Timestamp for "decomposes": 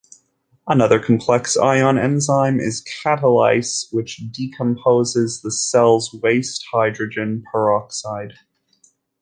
4.31-5.43